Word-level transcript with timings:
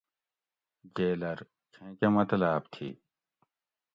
جیلر: 0.95 1.39
چھیں 1.73 1.91
کہۤ 1.99 2.11
مطلاۤب 2.15 2.63
تھی؟ 2.73 2.89